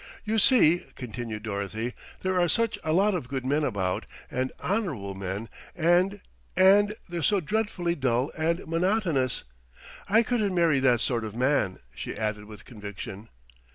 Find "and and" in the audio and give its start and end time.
5.75-6.95